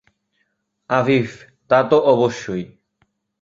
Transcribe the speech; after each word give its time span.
আফিফ: 0.89 1.29
তা 1.69 1.79
তো 1.83 1.97
অবশ্যই। 2.05 2.63